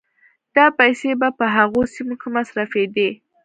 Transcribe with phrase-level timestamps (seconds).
[0.55, 3.09] دا پيسې به په هغو سيمو کې مصرفېدې